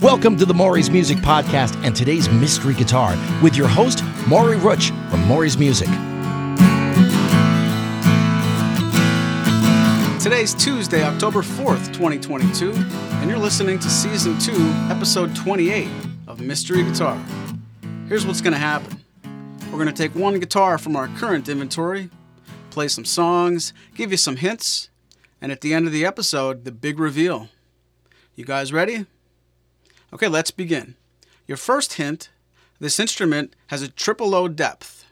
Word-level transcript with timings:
Welcome 0.00 0.36
to 0.36 0.46
the 0.46 0.54
Maury's 0.54 0.90
Music 0.90 1.18
Podcast 1.18 1.74
and 1.84 1.94
today's 1.94 2.28
Mystery 2.28 2.72
Guitar 2.72 3.16
with 3.42 3.56
your 3.56 3.66
host, 3.66 4.04
Maury 4.28 4.56
Rutch 4.56 4.90
from 5.10 5.26
Maury's 5.26 5.58
Music. 5.58 5.88
Today's 10.22 10.54
Tuesday, 10.54 11.02
October 11.02 11.42
4th, 11.42 11.92
2022, 11.92 12.74
and 12.74 13.28
you're 13.28 13.40
listening 13.40 13.80
to 13.80 13.90
Season 13.90 14.38
2, 14.38 14.52
Episode 14.88 15.34
28 15.34 15.88
of 16.28 16.40
Mystery 16.40 16.84
Guitar. 16.84 17.20
Here's 18.06 18.24
what's 18.24 18.40
going 18.40 18.52
to 18.52 18.58
happen 18.60 19.02
we're 19.72 19.84
going 19.84 19.86
to 19.86 19.92
take 19.92 20.14
one 20.14 20.38
guitar 20.38 20.78
from 20.78 20.94
our 20.94 21.08
current 21.08 21.48
inventory, 21.48 22.08
play 22.70 22.86
some 22.86 23.04
songs, 23.04 23.72
give 23.96 24.12
you 24.12 24.16
some 24.16 24.36
hints, 24.36 24.90
and 25.40 25.50
at 25.50 25.60
the 25.60 25.74
end 25.74 25.88
of 25.88 25.92
the 25.92 26.06
episode, 26.06 26.64
the 26.64 26.70
big 26.70 27.00
reveal. 27.00 27.48
You 28.36 28.44
guys 28.44 28.72
ready? 28.72 29.06
Okay, 30.12 30.28
let's 30.28 30.50
begin. 30.50 30.94
Your 31.46 31.58
first 31.58 31.94
hint 31.94 32.30
this 32.80 33.00
instrument 33.00 33.54
has 33.68 33.82
a 33.82 33.88
triple 33.88 34.34
O 34.34 34.48
depth. 34.48 35.04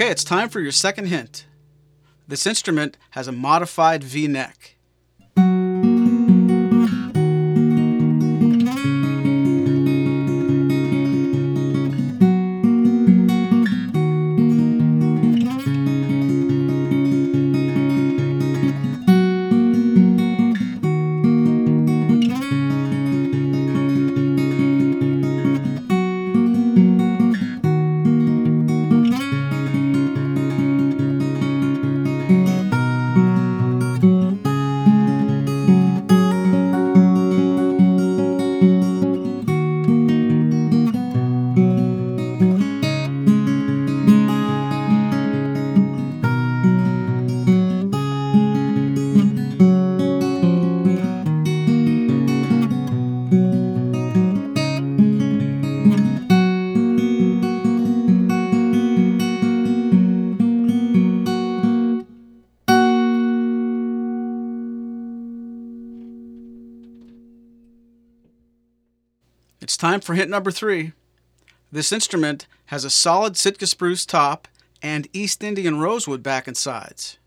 Okay, 0.00 0.12
it's 0.12 0.22
time 0.22 0.48
for 0.48 0.60
your 0.60 0.70
second 0.70 1.06
hint. 1.06 1.44
This 2.28 2.46
instrument 2.46 2.96
has 3.10 3.26
a 3.26 3.32
modified 3.32 4.04
V 4.04 4.28
neck. 4.28 4.76
It's 69.68 69.76
time 69.76 70.00
for 70.00 70.14
hint 70.14 70.30
number 70.30 70.50
three. 70.50 70.92
This 71.70 71.92
instrument 71.92 72.46
has 72.68 72.86
a 72.86 72.88
solid 72.88 73.36
Sitka 73.36 73.66
spruce 73.66 74.06
top 74.06 74.48
and 74.80 75.06
East 75.12 75.44
Indian 75.44 75.78
rosewood 75.78 76.22
back 76.22 76.48
and 76.48 76.56
sides. 76.56 77.18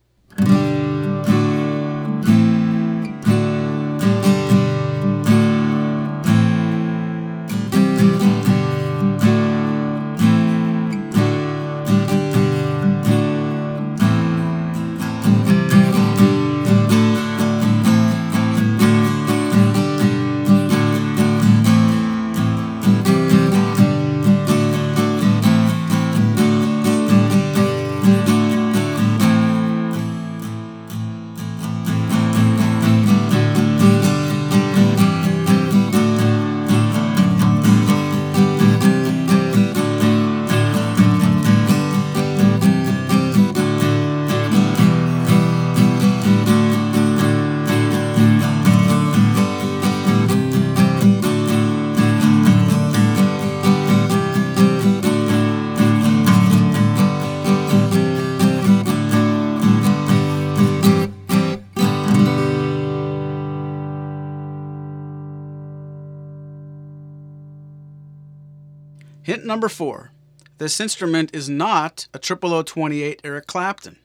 Number 69.51 69.67
four. 69.67 70.12
This 70.59 70.79
instrument 70.79 71.31
is 71.34 71.50
not 71.50 72.07
a 72.13 72.19
0028 72.19 73.19
Eric 73.22 73.47
Clapton. 73.47 73.97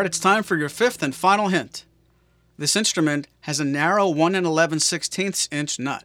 Right, 0.00 0.06
it's 0.06 0.18
time 0.18 0.42
for 0.42 0.56
your 0.56 0.70
fifth 0.70 1.02
and 1.02 1.14
final 1.14 1.48
hint. 1.48 1.84
This 2.56 2.74
instrument 2.74 3.28
has 3.40 3.60
a 3.60 3.66
narrow 3.66 4.08
1 4.08 4.34
and 4.34 4.46
11 4.46 4.80
16 4.80 5.32
inch 5.50 5.78
nut. 5.78 6.04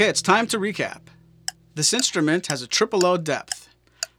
Okay, 0.00 0.08
it's 0.08 0.22
time 0.22 0.46
to 0.46 0.58
recap. 0.58 1.00
This 1.74 1.92
instrument 1.92 2.46
has 2.46 2.62
a 2.62 2.66
triple 2.66 3.04
O 3.04 3.18
depth. 3.18 3.68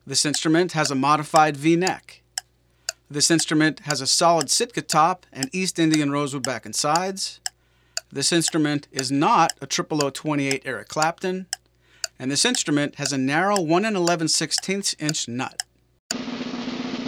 This 0.05 0.27
instrument 0.27 0.73
has 0.73 0.91
a 0.91 0.95
modified 0.95 1.57
V 1.57 1.75
neck. 1.75 2.21
This 3.09 3.31
instrument 3.31 3.79
has 3.79 3.99
a 3.99 4.05
solid 4.05 4.51
Sitka 4.51 4.83
top 4.83 5.25
and 5.33 5.49
East 5.51 5.79
Indian 5.79 6.11
rosewood 6.11 6.43
back 6.43 6.67
and 6.67 6.75
sides. 6.75 7.39
This 8.11 8.31
instrument 8.31 8.89
is 8.91 9.11
not 9.11 9.53
a 9.59 9.65
triple 9.65 10.05
O 10.05 10.11
28 10.11 10.61
Eric 10.65 10.87
Clapton. 10.87 11.47
And 12.19 12.29
this 12.29 12.45
instrument 12.45 12.97
has 12.97 13.11
a 13.11 13.17
narrow 13.17 13.59
1 13.59 13.83
and 13.83 13.97
11 13.97 14.27
16 14.27 14.83
inch 14.99 15.27
nut. 15.27 15.63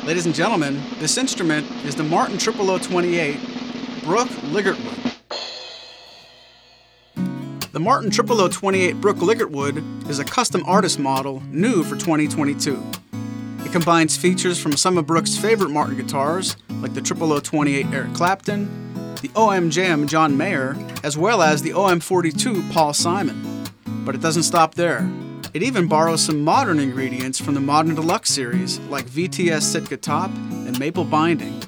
Ladies 0.03 0.25
and 0.25 0.33
gentlemen, 0.33 0.81
this 0.97 1.19
instrument 1.19 1.69
is 1.85 1.95
the 1.95 2.01
Martin 2.01 2.39
0028 2.39 3.37
Brooke 4.03 4.29
Ligertwood. 4.49 5.13
The 7.73 7.79
Martin 7.79 8.11
0028 8.11 9.01
Brooke 9.01 9.17
Ligertwood 9.17 10.07
is 10.07 10.19
a 10.19 10.23
custom 10.23 10.63
artist 10.67 10.99
model 10.99 11.41
new 11.47 11.81
for 11.81 11.95
2022. 11.95 12.79
It 13.65 13.71
combines 13.71 14.15
features 14.15 14.59
from 14.59 14.73
some 14.73 14.95
of 14.95 15.07
Brooke's 15.07 15.35
favorite 15.35 15.71
Martin 15.71 15.97
guitars, 15.97 16.55
like 16.81 16.93
the 16.93 17.01
0028 17.01 17.87
Eric 17.87 18.13
Clapton, 18.13 18.69
the 19.23 19.31
OM 19.35 19.71
John 19.71 20.37
Mayer, 20.37 20.77
as 21.03 21.17
well 21.17 21.41
as 21.41 21.63
the 21.63 21.71
OM42 21.71 22.71
Paul 22.71 22.93
Simon. 22.93 23.65
But 24.05 24.13
it 24.13 24.21
doesn't 24.21 24.43
stop 24.43 24.75
there. 24.75 25.09
It 25.55 25.63
even 25.63 25.87
borrows 25.87 26.23
some 26.23 26.43
modern 26.43 26.79
ingredients 26.79 27.39
from 27.39 27.55
the 27.55 27.59
Modern 27.59 27.95
Deluxe 27.95 28.29
series, 28.29 28.77
like 28.81 29.05
VTS 29.05 29.63
Sitka 29.63 29.97
top 29.97 30.29
and 30.29 30.77
maple 30.77 31.05
binding. 31.05 31.59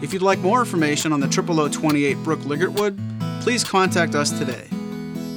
If 0.00 0.12
you'd 0.12 0.22
like 0.22 0.38
more 0.38 0.60
information 0.60 1.12
on 1.12 1.18
the 1.18 1.26
0028 1.26 2.18
Brooke 2.18 2.42
Ligertwood, 2.42 3.42
please 3.42 3.64
contact 3.64 4.14
us 4.14 4.30
today. 4.30 4.68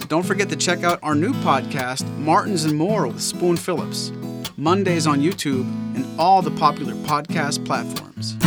Don't 0.08 0.24
forget 0.26 0.48
to 0.50 0.56
check 0.56 0.84
out 0.84 1.00
our 1.04 1.16
new 1.16 1.34
podcast, 1.34 2.08
Martins 2.18 2.64
and 2.64 2.78
More 2.78 3.08
with 3.08 3.22
Spoon 3.22 3.58
Phillips, 3.58 4.12
Mondays 4.56 5.06
on 5.06 5.20
YouTube 5.20 5.64
and 5.96 6.06
all 6.20 6.42
the 6.42 6.52
popular 6.52 6.94
podcast 6.94 7.66
platforms. 7.66 8.38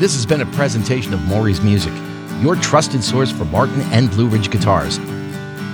This 0.00 0.14
has 0.14 0.26
been 0.26 0.40
a 0.40 0.46
presentation 0.46 1.14
of 1.14 1.20
Maury's 1.22 1.60
Music, 1.60 1.92
your 2.42 2.56
trusted 2.56 3.04
source 3.04 3.30
for 3.30 3.44
Martin 3.44 3.80
and 3.92 4.08
Blueridge 4.08 4.50
guitars. 4.50 4.98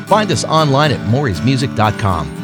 Find 0.09 0.31
us 0.31 0.45
online 0.45 0.93
at 0.93 1.01
maurysmusic.com 1.09 2.42